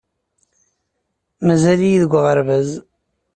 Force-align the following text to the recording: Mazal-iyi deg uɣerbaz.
Mazal-iyi 1.45 1.99
deg 2.03 2.11
uɣerbaz. 2.17 2.69